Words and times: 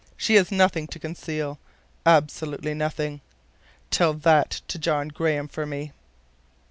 She 0.17 0.33
has 0.33 0.51
nothing 0.51 0.87
to 0.87 0.97
conceal. 0.99 1.59
Absolutely 2.07 2.73
nothing. 2.73 3.21
Tell 3.91 4.15
that 4.15 4.61
to 4.67 4.79
John 4.79 5.09
Graham 5.09 5.47
for 5.47 5.67
me." 5.67 5.91